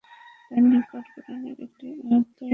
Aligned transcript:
তার 0.51 0.61
নিকট 0.69 1.05
কুরআনের 1.13 1.57
একটি 1.65 1.85
আয়াত 1.87 2.27
শিখবেন। 2.29 2.49